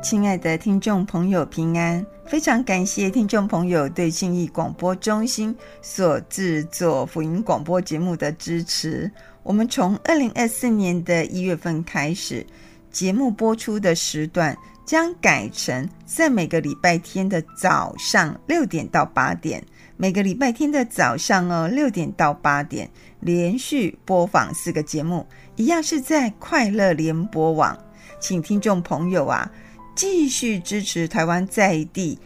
[0.00, 2.04] 亲爱的听众朋友，平安！
[2.24, 9.10] 非常感谢听众朋友对信义广播中心所制作福音广播节目的支持。
[9.42, 12.46] 我们从二零二四年的一月份开始，
[12.92, 19.62] 节目播出的时段将改成在每个礼拜天的早上六点到八点，
[19.96, 22.88] 每个礼拜天的早上哦六点到八点，
[23.18, 27.76] 连续播放四个节目，一样是在快乐联播网，
[28.20, 29.50] 请听众朋友啊。
[29.98, 32.16] 继续支持台湾在地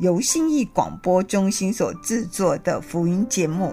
[0.00, 3.72] 由新义广播中心所制作的福音节目。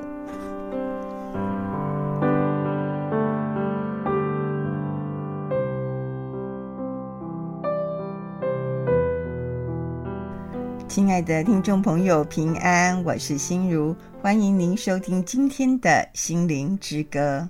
[10.87, 17.49] 亲爱的听众朋友，平安，我是心如，欢迎您收听今天的心灵之歌。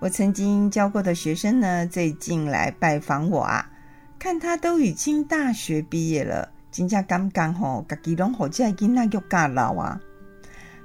[0.00, 3.70] 我曾经教过的学生呢，最近来拜访我啊。
[4.18, 10.00] 看他都已经大学毕业了，真正刚刚吼，自己拢好在囡仔又嫁老啊。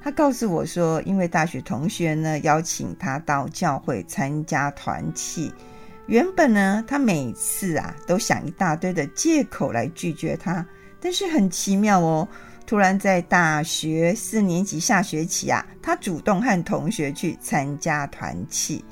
[0.03, 5.51] 他告诉我说，因为大学同学呢邀请他到教会参加团契，
[6.07, 10.65] 原本呢他每次啊都想一大堆的借口来拒绝他，
[10.99, 12.27] 但是很奇妙哦，
[12.65, 18.83] 突然在大学四年级下学期啊，他主动和同学去参加团契，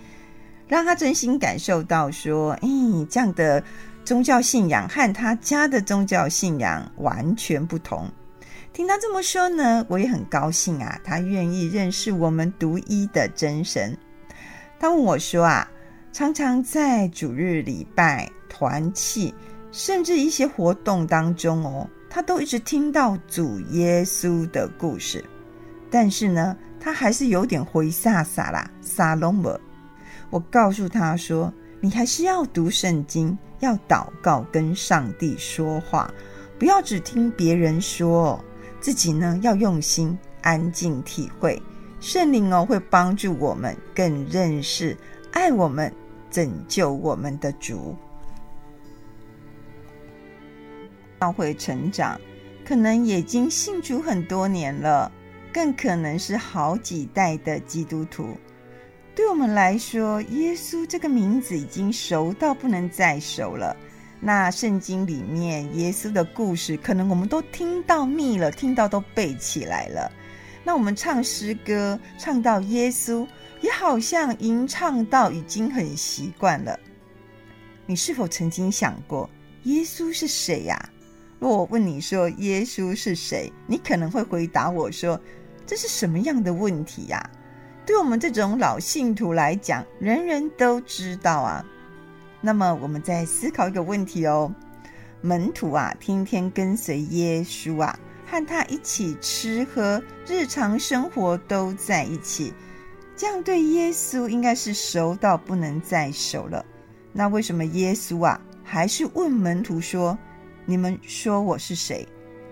[0.67, 2.69] 让他真心感受到说，哎，
[3.09, 3.63] 这样的。
[4.09, 8.09] 宗教信仰和他家的宗教信仰完全不同。
[8.73, 10.99] 听他这么说呢，我也很高兴啊。
[11.03, 13.95] 他愿意认识我们独一的真神。
[14.79, 15.69] 他问我说啊，
[16.11, 19.31] 常常在主日礼拜、团契，
[19.71, 25.23] 甚至一些活动当中哦，他都一直听到主耶稣的故事。
[25.91, 29.55] 但是呢，他还是有点灰煞煞啦，撒龙不。
[30.31, 33.37] 我告诉他说，你还是要读圣经。
[33.59, 36.13] 要祷告，跟上帝说话，
[36.57, 38.43] 不要只听别人说，
[38.79, 41.61] 自己呢要用心安静体会。
[41.99, 44.95] 圣灵哦会帮助我们更认识
[45.31, 45.93] 爱我们、
[46.31, 47.95] 拯救我们的主。
[51.19, 52.17] 教会成长，
[52.65, 55.11] 可能已经信主很多年了，
[55.51, 58.37] 更可能是好几代的基督徒。
[59.15, 63.75] 对我们来说，耶稣这个名字已经熟到不能再熟了。
[64.21, 70.11] 那圣经里面耶稣的故事，可能我们都听到腻了，听到都背起来了。
[70.63, 73.27] 那我们唱诗歌，唱到耶稣，
[73.61, 76.79] 也好像吟唱到已经很习惯了。
[77.85, 79.29] 你是否曾经想过，
[79.63, 80.89] 耶稣是谁呀？
[81.39, 85.19] 若我问你说耶稣是谁，你可能会回答我说
[85.65, 87.29] ：“这是什么样的问题呀？”
[87.89, 91.65] 对我们这种老信徒来讲，人人都知道啊。
[92.39, 94.53] 那么，我们再思考一个问题哦：
[95.21, 97.97] 门徒啊，天天跟随耶稣啊，
[98.27, 102.53] 和他一起吃喝，日常生活都在一起，
[103.15, 106.63] 这样对耶稣应该是熟到不能再熟了。
[107.11, 110.15] 那为什么耶稣啊，还是问门徒说
[110.63, 112.07] ：“你们说我是谁？”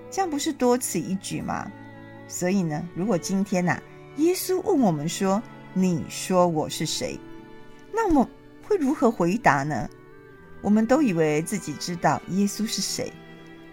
[0.09, 1.71] 这样不是多此一举吗？
[2.27, 3.83] 所以呢，如果今天呐、啊，
[4.17, 5.41] 耶稣问我们说
[5.73, 7.19] ：“你说我是谁？”
[7.93, 8.27] 那我
[8.63, 9.89] 会如何回答呢？
[10.61, 13.13] 我们都以为自己知道耶稣是谁，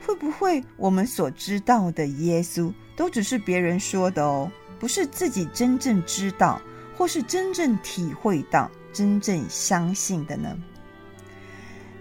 [0.06, 6.61] 会不会我们所知道的耶稣都只是别人说的哦，不是自己真正知道，
[6.97, 10.55] 或是真正体会到、真正相信的呢？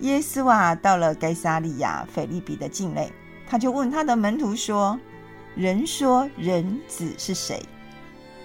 [0.02, 3.10] 耶稣啊，到了该撒利亚腓立比的境内，
[3.48, 5.00] 他就问他的门徒说
[5.56, 7.62] ：“人说人子是谁？”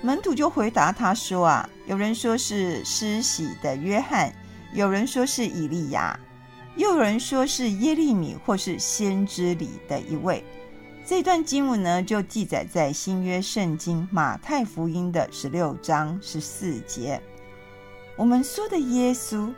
[0.01, 4.33] 门徒就回答他说：“啊，有人说是施洗的约翰，
[4.73, 6.19] 有人说是以利亚，
[6.77, 10.45] 又有人说是耶利米或是先知里的一位。”
[11.05, 17.21] 这段经文呢，就记载在新约圣经马太福音的十六章十四节。
[18.15, 19.53] 我们说的耶稣，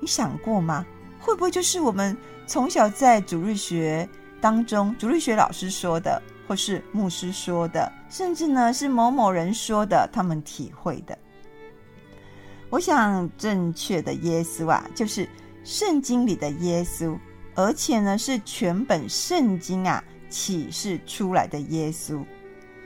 [0.00, 0.84] 你想过吗？
[1.20, 2.16] 会不会就是我们
[2.46, 4.08] 从小在主日学
[4.40, 6.22] 当中，主日学老师说的？
[6.48, 11.16] 或是牧师说的，甚至呢是某某人说的，他们体会的。
[12.70, 15.28] 我想正确的耶稣啊，就是
[15.62, 17.18] 圣经里的耶稣，
[17.54, 22.24] 而且呢是全本圣经啊启示出来的耶稣。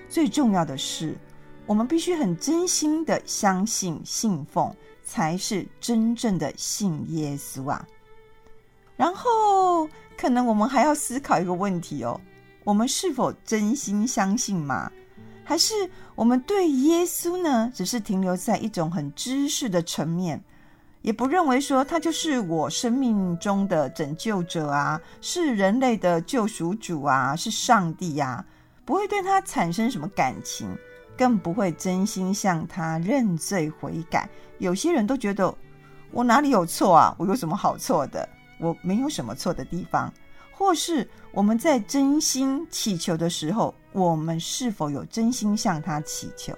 [0.08, 1.16] 最重要的是，
[1.64, 4.74] 我们必须很真心的相信、信奉，
[5.04, 7.86] 才是真正的信耶稣啊。
[8.96, 12.20] 然后，可能我们还要思考一个问题哦。
[12.64, 14.90] 我们是否真心相信吗？
[15.44, 15.74] 还是
[16.14, 20.42] 我们对耶稣呢，只是停留在一种很知识的层面，
[21.02, 28.44] 也不认为说他就是我生命中的拯救者啊，是人类的救赎主啊，是上帝呀，
[28.84, 30.68] 不会对他产生什么感情，
[31.18, 34.28] 更不会真心向他认罪悔改。
[34.58, 35.52] 有些人都觉得
[36.12, 37.14] 我哪里有错啊？
[37.18, 38.28] 我有什么好错的？
[38.60, 40.10] 我没有什么错的地方。
[40.52, 46.56] 或是我们在真心祈求的时候，我们是否有真心向他祈求？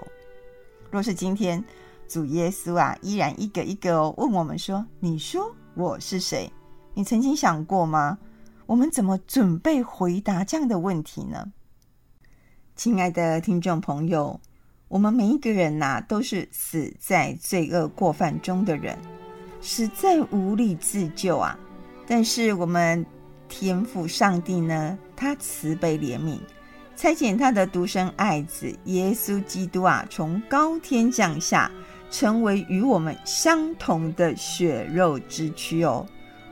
[0.90, 1.64] 若是今天
[2.06, 6.52] 主耶稣啊，依然一个一个哦问我们说：“你说我是谁？”
[6.92, 8.18] 你曾经想过吗？
[8.66, 11.52] 我们怎么准备回答这样的问题呢？
[12.76, 14.38] 亲爱的听众朋友，
[14.88, 18.98] 我们每一个人呐、都是死在罪恶过犯中的人，
[19.60, 21.58] 实在无力自救啊！
[22.06, 23.04] 但是我们。
[23.56, 26.40] 天父上帝呢，他慈悲怜悯，
[26.96, 31.70] 差遣他的独生爱子耶稣基督啊，从高天降下，
[32.10, 36.04] 成为与我们相同的血肉之躯哦，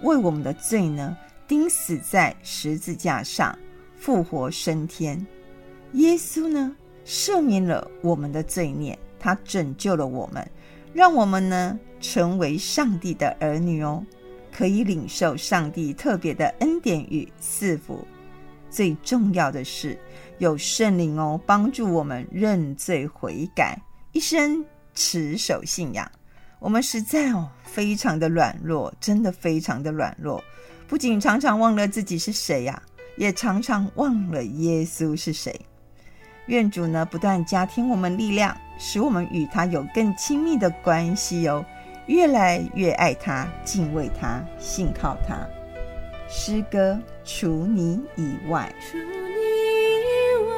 [0.03, 1.17] 为我们的罪呢，
[1.49, 3.59] 钉死在十字架上，
[3.97, 5.27] 复活升天。
[5.95, 10.49] 耶稣呢，赦免了我们的罪孽，他拯救了我们，
[10.95, 14.07] 让我们呢，成为上帝的儿女哦。
[14.53, 18.07] 可以领受上帝特别的恩典与赐福，
[18.71, 19.99] 最重要的是
[20.39, 23.77] 有圣灵哦，帮助我们认罪悔改，
[24.13, 24.65] 一生
[24.95, 26.09] 持守信仰。
[26.59, 30.43] 我们实在哦，非常的软弱，真的非常的软弱，
[30.87, 32.81] 不仅常常忘了自己是谁呀，
[33.17, 35.59] 也常常忘了耶稣是谁。
[36.47, 41.65] 愿主呢，不断加添我们力量，使我们与他有更亲密的关系哦。
[42.13, 45.49] 越来越爱他，敬畏他，信靠他。
[46.29, 49.41] 诗歌，除你以外，除你
[50.13, 50.55] 以外，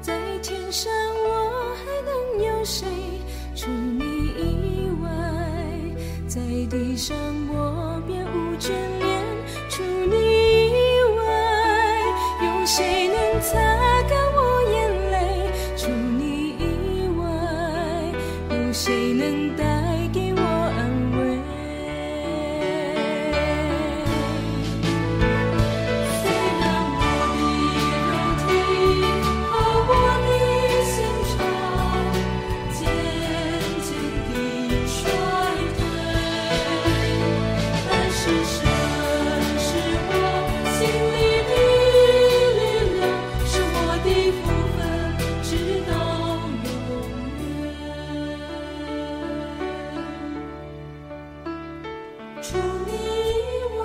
[0.00, 0.90] 在天上
[1.26, 2.86] 我还能有谁？
[3.54, 4.00] 除你
[4.38, 5.10] 以外，
[6.26, 6.40] 在
[6.70, 7.14] 地上
[52.42, 52.56] 除
[52.86, 53.84] 你以外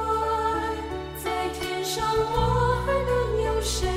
[1.24, 3.97] 在天上我还能有谁？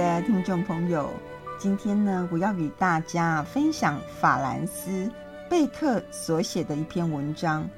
[0.00, 1.12] 的听众朋友，
[1.58, 5.10] 今天呢，我要与大家分享法兰斯
[5.46, 7.68] 贝克所写的一篇文章，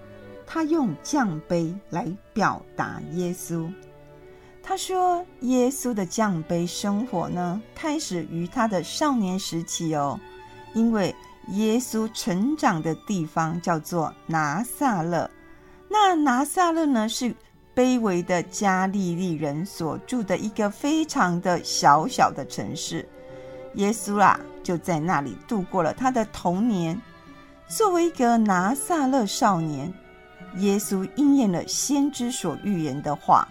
[0.46, 3.68] 他用奖杯来表达耶稣。
[4.62, 10.20] 他说，耶稣的奖杯生活呢，开始于他的少年时期哦，
[10.74, 11.12] 因为
[11.48, 15.28] 耶稣成长的地方叫做拿撒勒。
[15.88, 17.34] 那拿撒勒呢，是
[17.74, 23.08] 卑微的加利利人所住的一个非常的小小的城市。
[23.74, 27.00] 耶稣啊，就在那里度过了他的童年。
[27.68, 29.92] 作为一个拿撒勒少年，
[30.56, 33.46] 耶稣应验了先知所预言的话，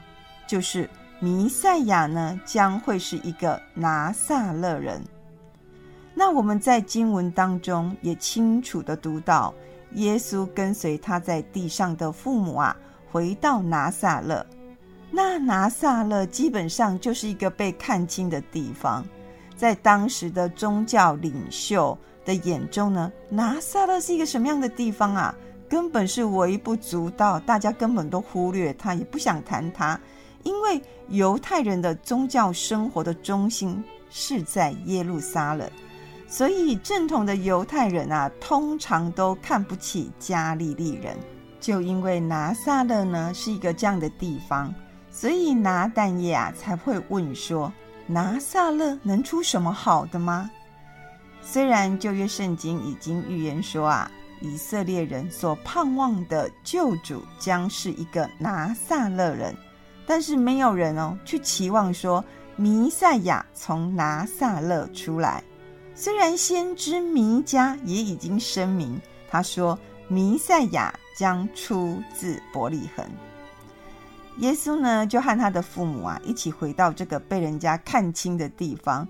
[0.47, 0.89] 就是。
[1.23, 4.99] 弥赛亚呢，将会是一个拿撒勒人。
[6.15, 9.53] 那我们在经文当中也清楚的读到，
[9.91, 12.75] 耶稣跟随他在地上的父母啊，
[13.11, 14.45] 回到拿撒勒。
[15.11, 19.05] 那拿撒勒基本上就是一个被看轻的地方，
[19.57, 25.35] 在当时的宗教领袖的眼中呢，拿撒勒是一个什么样的地方啊？
[25.67, 29.99] 根本是微不足道，大家根本都忽略他，也不想谈他。
[30.43, 35.69] 因为犹太人的宗教生活的中心是在耶路撒冷，
[36.27, 41.15] 所以正统的犹太人啊，通常都看不起加利利人。
[41.61, 44.73] 就因为拿撒勒呢是一个这样的地方，
[45.09, 47.71] 所以拿但业啊才会问说：
[48.07, 50.49] 拿撒勒能出什么好的吗？
[51.41, 59.55] 虽然旧约圣经已经预言说啊，以色列人所盼望的救主将是一个拿撒勒人。
[60.05, 62.23] 但是没有人哦去期望说
[62.57, 65.43] 弥赛亚从拿撒勒出来。
[65.95, 68.99] 虽然先知弥迦也已经声明，
[69.29, 69.77] 他说
[70.07, 73.05] 弥赛亚将出自伯利恒。
[74.37, 79.07] 耶稣呢就和他的父母啊一起回到这个被人家看轻的地方，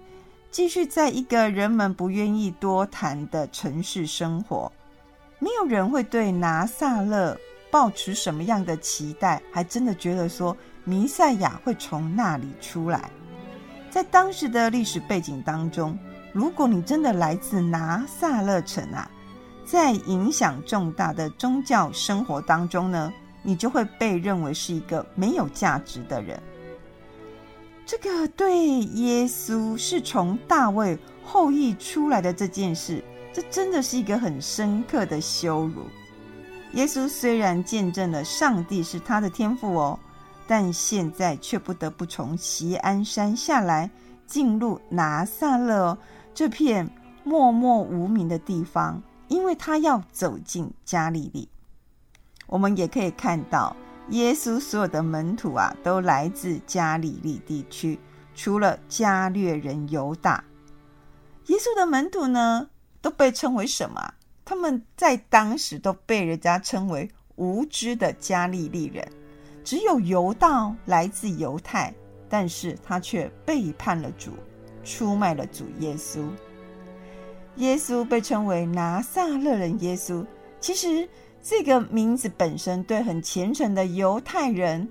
[0.50, 4.72] 继续在一个人们不愿意多谈的城市生活。
[5.40, 7.38] 没有人会对拿撒勒
[7.70, 10.56] 抱持什么样的期待，还真的觉得说。
[10.84, 13.12] 弥赛亚会从那里出来。
[13.92, 15.96] 在当时的历史背景当中，
[16.34, 19.08] 如果你真的来自拿撒勒城啊，
[19.72, 26.38] 在影响重大的宗教生活当中呢，你就会被认为是一个没有价值的人。
[27.86, 33.02] 这个对耶稣是从大卫后裔出来的这件事，
[33.32, 35.84] 这真的是一个很深刻的羞辱。
[36.74, 39.98] 耶稣虽然见证了上帝是他的天父哦。
[40.48, 43.90] 但现在却不得不从锡安山下来，
[44.28, 45.98] 进入拿撒勒
[46.34, 46.90] 这片
[47.24, 49.02] 默默无名的地方，
[49.32, 51.48] 因为他要走进加利利。
[52.48, 53.74] 我们也可以看到，
[54.10, 57.98] 耶稣所有的门徒啊，都来自加利利地区，
[58.36, 60.44] 除了加略人犹大。
[61.46, 62.70] 耶稣的门徒呢，
[63.02, 64.14] 都被称为什么？
[64.44, 69.10] 他们在当时都被人家称为无知的加利利人。
[69.64, 71.94] 只有犹大来自犹太，
[72.28, 74.32] 但是他却背叛了主，
[74.84, 76.28] 出卖了主耶稣。
[77.56, 80.26] 耶稣被称为拿撒勒人耶稣，
[80.60, 81.08] 其实
[81.44, 84.88] 这个名字本身对很虔诚的犹太人，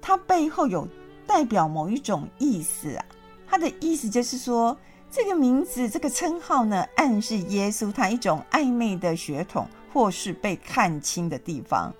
[0.00, 0.86] 它背后有
[1.26, 3.04] 代表某一种意思啊。
[3.46, 4.76] 它的意思就是说，
[5.10, 11.92] 这个名字这个称号呢，暗示耶稣他一种暧昧的血统，或是被看清的地方。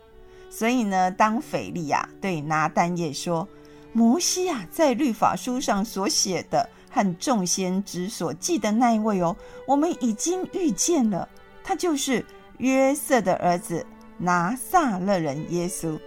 [0.51, 3.47] 所以呢，当腓力啊对拿但业说
[3.93, 9.37] ：“摩西啊，在律法书上所写的和众先知所记的那一位哦，
[9.67, 11.29] 我们已经遇见了，
[11.63, 12.25] 他就是
[12.57, 13.85] 约瑟的儿子
[14.17, 16.01] 拿撒勒人耶稣。”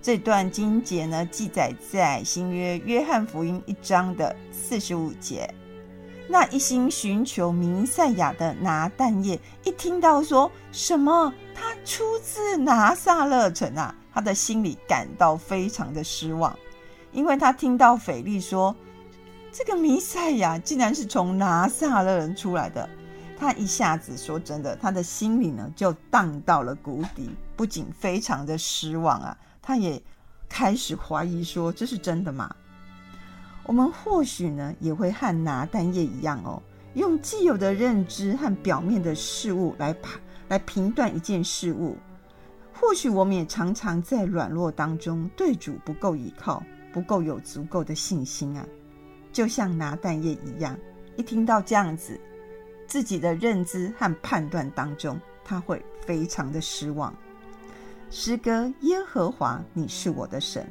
[0.00, 5.52] 这段经节呢，记载在新约约翰福音一章的四十五节。
[6.26, 16.58] 那一心寻求弥赛亚的拿但业一听到说什么他出自拿撒勒城啊，他的心里感到非常的失望，
[17.12, 18.74] 因为他听到腓力说
[19.52, 22.88] 这个弥赛亚竟然是从拿撒勒人出来的，
[23.36, 30.00] 他一下子说真的，他的心里呢就荡到了谷底，不仅非常的失望啊，他也
[30.48, 32.54] 开始怀疑说这是真的吗？
[33.64, 36.62] 我们或许呢也会和拿但业一样哦，
[36.94, 41.96] 用既有的认知和表面的事物来判来评断一件事物。
[42.72, 48.64] 或许我们也常常在软弱当中对主不够依靠，不够有足够的信心啊。
[49.32, 50.76] 就像拿蛋液一样，
[51.16, 52.18] 一听到这样子，
[52.86, 57.14] 自己的认知和判断当中，他会非常的失望。
[58.10, 60.66] 诗歌耶和华，你是我的神。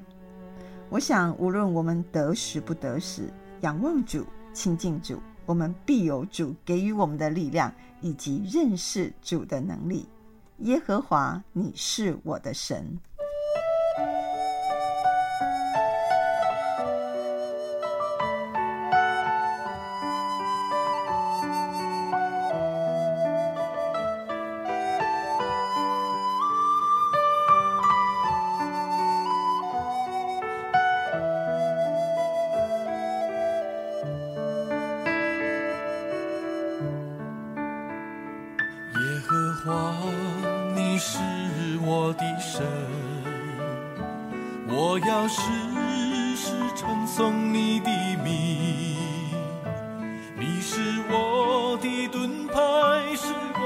[0.89, 10.09] 我想，无论我们得时不得时，仰望主、亲近主，我们必有主给予我们的力量，以及认识主的能力。
[10.57, 12.99] 耶和华，你是我的神。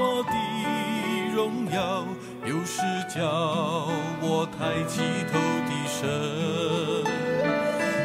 [0.06, 0.32] 我的
[1.34, 2.04] 荣耀，
[2.44, 3.24] 有时叫
[4.20, 5.00] 我抬起
[5.32, 6.02] 头的神，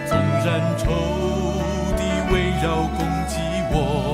[0.08, 0.86] 纵然仇
[1.98, 2.00] 敌
[2.34, 3.36] 围绕攻击
[3.74, 4.09] 我。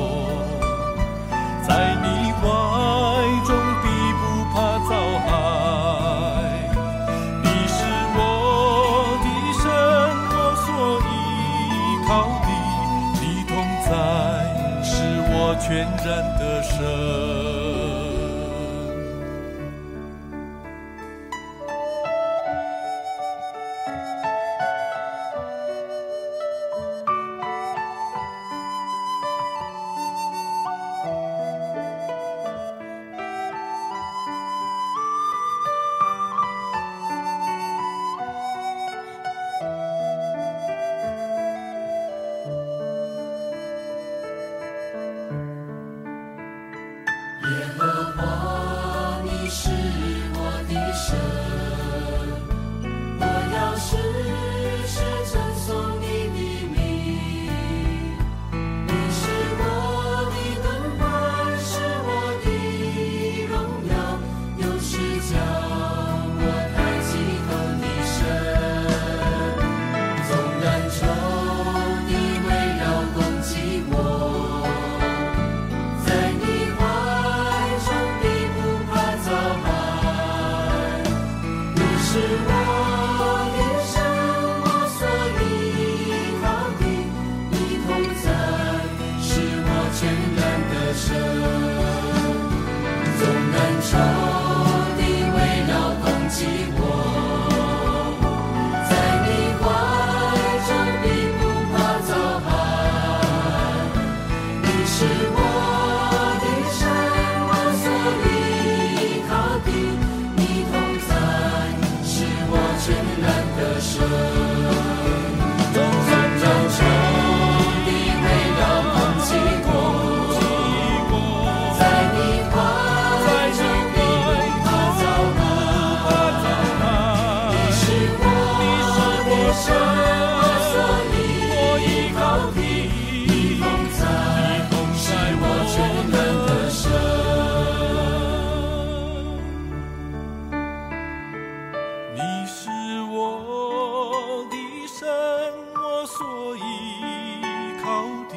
[146.57, 148.35] 依靠的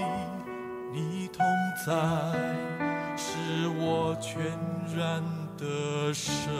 [0.92, 1.44] 你同
[1.86, 1.92] 在
[3.16, 4.42] 是我全
[4.96, 5.22] 然
[5.56, 6.52] 的身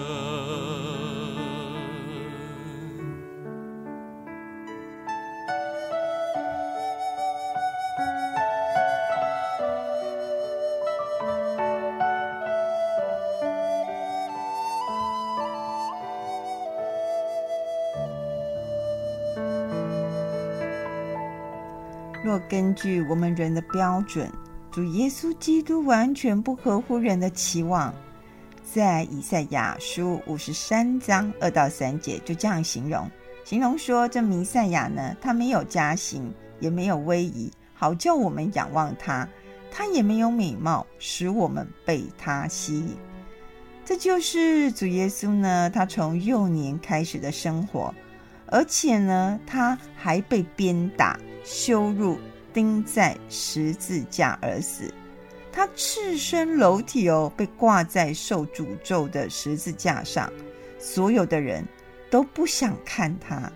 [22.48, 24.30] 根据我们人的标准，
[24.70, 27.94] 主耶稣基督完全不合乎人的期望。
[28.64, 33.06] 在以赛亚书五十三章二到三节就这样形容：
[33.44, 39.28] 形容说，这弥赛亚呢，他没有佳形，也没有威仪，好叫我们仰望他；
[39.70, 42.96] 他也没有美貌，使我们被他吸引。
[43.84, 47.94] 这就是主耶稣呢，他从幼年开始的生活，
[48.46, 51.18] 而且呢，他还被鞭打。
[51.44, 52.18] 羞辱，
[52.52, 54.92] 钉在十字架而死。
[55.50, 60.32] 他赤身裸体哦，被挂在受诅咒的十字架上。
[60.78, 61.64] 所有的人
[62.10, 63.50] 都不想看他。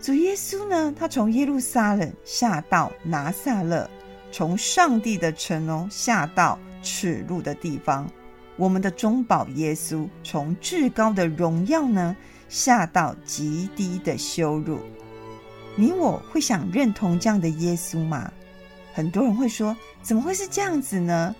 [0.00, 3.88] 主耶稣呢，他从耶路撒冷下到拿撒勒，
[4.30, 8.08] 从上帝的城哦下到耻辱的地方。
[8.56, 12.16] 我们的中保耶稣从至高的荣耀呢
[12.48, 14.78] 下到极低的羞辱。
[15.74, 18.30] 你我会想认同这样的耶稣吗？
[18.92, 21.34] 很多人会说：“怎么会是这样子呢？”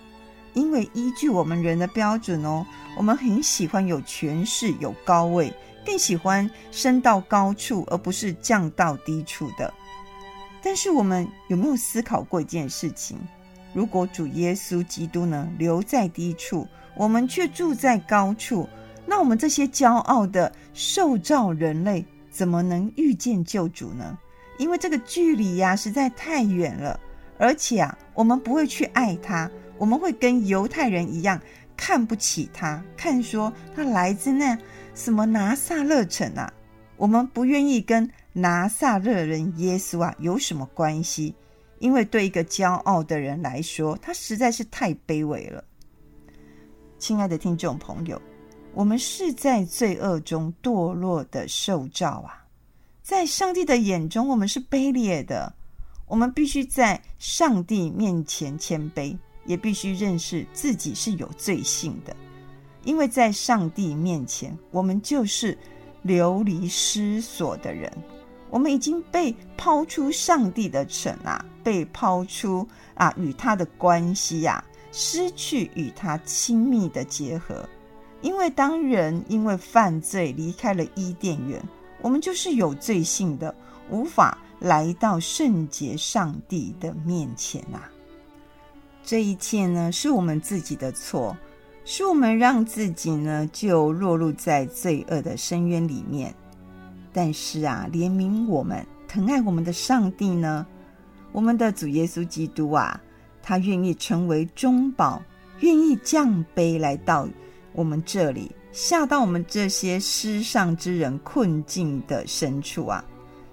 [0.53, 2.65] 因为依据我们人的标准哦，
[2.97, 5.53] 我们很喜欢有权势、有高位，
[5.85, 9.73] 更喜欢升到高处，而不是降到低处的。
[10.61, 13.17] 但是我们有没有思考过一件事情？
[13.73, 18.69] 如果主耶稣基督呢，留在低处，我们却住在高处，
[19.05, 24.17] 那我们这些骄傲的受造人类，怎么能遇见救主呢？
[24.57, 26.99] 因为这个距离呀，实在太远了，
[27.37, 29.49] 而且啊，我们不会去爱他。
[29.77, 31.41] 我们会跟犹太人一样
[31.75, 34.57] 看不起他，看说他来自那
[34.93, 36.53] 什么拿撒勒城啊，
[36.95, 41.35] 我们不愿意跟拿撒勒人耶稣啊有什么关系，
[41.79, 45.63] 因为对一个骄傲的人来说，他实在是太卑微了。
[46.99, 48.21] 亲爱的听众朋友，
[48.73, 52.42] 我们是在罪恶中堕落的受造啊，
[53.03, 55.53] 在上帝的眼中，我们是卑劣的，
[56.07, 59.15] 我们必须在上帝面前谦卑。
[59.45, 62.15] 也必须认识自己是有罪性的，
[62.85, 65.57] 因为在上帝面前，我们就是
[66.01, 67.91] 流离失所的人。
[68.49, 74.63] 我们已经被抛出上帝的城啊，被抛出啊，与他的关系呀、啊，
[74.93, 77.67] 失去与他亲密的结合。
[78.21, 81.61] 因为当人因为犯罪离开了伊甸园，
[82.03, 83.55] 我们就是有罪性的，
[83.89, 87.89] 无法来到圣洁上帝的面前啊。
[89.03, 91.35] 这一切呢，是我们自己的错，
[91.85, 96.33] 是我们让自己呢就落入在罪恶的深渊里面。
[97.11, 100.65] 但是啊，怜悯我们、疼爱我们的上帝呢，
[101.31, 102.99] 我们的主耶稣基督啊，
[103.41, 105.21] 他愿意成为中保，
[105.59, 107.27] 愿意降卑来到
[107.73, 113.05] 我们这里，下到我们这些失上之人困境的深处啊。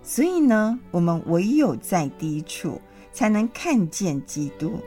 [0.03, 2.81] 所以呢，我们唯有在低处，
[3.13, 4.81] 才能看见基督。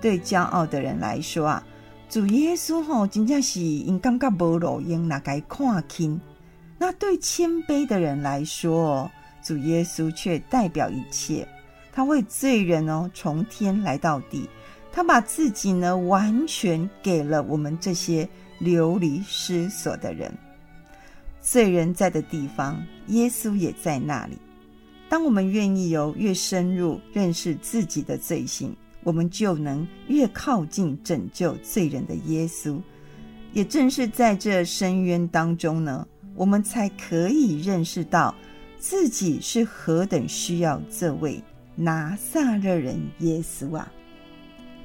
[0.00, 1.66] 对骄傲的人来说啊，
[2.08, 6.18] 主耶稣吼真正是因感觉无路用，哪该看清。
[6.78, 9.10] 那对谦卑的人来说哦，
[9.42, 11.46] 主耶稣却代表一切。
[11.92, 14.48] 他为罪人哦从天来到地，
[14.92, 20.32] 他把自己呢完全给了我们这些流离失所的人。
[21.40, 24.36] 罪人在的地方，耶稣也在那里。
[25.08, 28.76] 当我们愿意有越深入认识自己的罪性。
[29.04, 32.80] 我们就能越靠近拯救罪人的耶稣，
[33.52, 38.34] 也正是在这深渊当中呢，我们才可以认识到
[38.80, 41.40] 自己是何等需要这位
[41.76, 43.92] 拿撒勒人耶稣啊！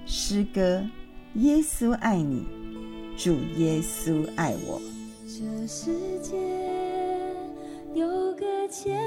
[0.06, 0.86] 诗歌，
[1.34, 2.46] 耶稣爱你，
[3.24, 4.82] 主耶稣爱我。
[5.28, 5.92] 这世
[6.24, 6.36] 界
[7.94, 8.98] 有个千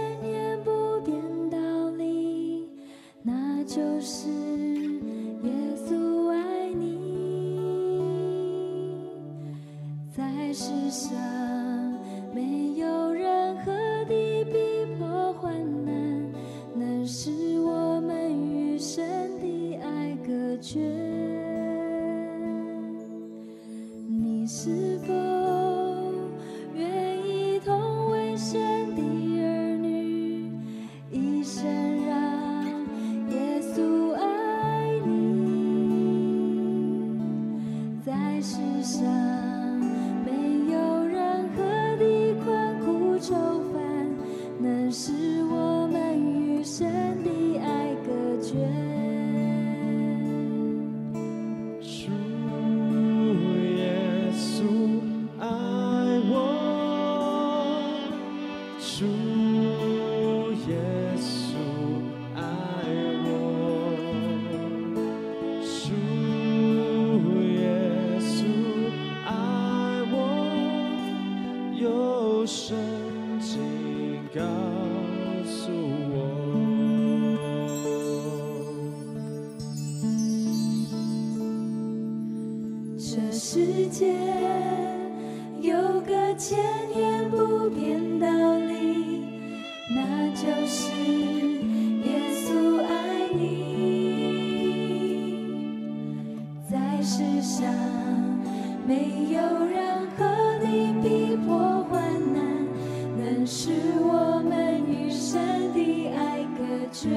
[107.06, 107.10] 你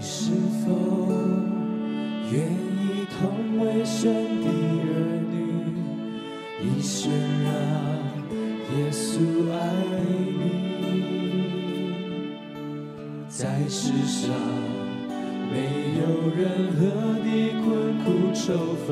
[0.00, 0.32] 是
[0.64, 0.66] 否
[2.32, 4.90] 愿意同为神的儿
[5.30, 5.34] 女，
[6.60, 7.12] 一生
[7.44, 7.46] 让
[8.76, 9.02] 耶稣
[9.52, 9.54] 爱
[10.38, 10.42] 你，
[13.28, 14.34] 在世上
[15.48, 15.54] 没
[16.00, 16.02] 有
[16.36, 16.80] 任何
[17.22, 17.28] 的
[17.62, 17.70] 困
[18.02, 18.90] 苦愁烦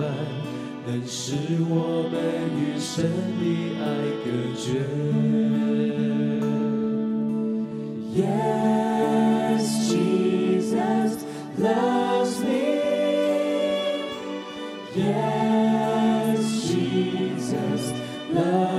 [0.86, 1.34] 能使
[1.68, 1.74] 我
[2.12, 2.14] 们
[2.54, 3.10] 与神
[3.40, 3.42] 的
[3.80, 3.84] 爱
[4.24, 5.59] 隔绝。
[8.12, 11.24] Yes, Jesus
[11.56, 12.66] loves me.
[14.96, 17.92] Yes, Jesus
[18.32, 18.69] loves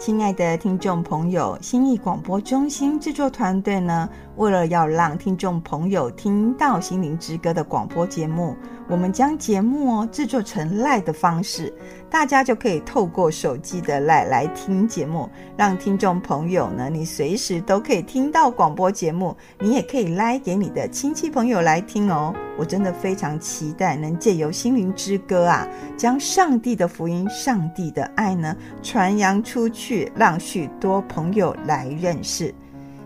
[0.00, 4.08] 亲爱的听众朋友，心意广播中心制作团队呢，
[4.40, 8.56] 为了要让听众朋友听到《心灵之歌》的广播节目，
[8.88, 11.70] 我们将节目哦制作成 LINE 的方式，
[12.08, 22.34] 大家就可以透过手机的 LINE 来听节目，让听众朋友呢，你随时都可以听到广播节目，你也可以 LINE 给你的亲戚朋友来听哦。
[22.56, 32.54] 我真的非常期待能借由《心灵之歌》啊，将上帝的福音、上帝的爱呢传扬出去，让许多朋友来认识。